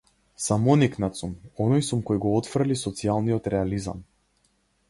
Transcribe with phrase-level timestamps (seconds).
[0.45, 1.35] Самоникнат сум,
[1.67, 4.03] оној сум кој го отфрли социјалниот реализам.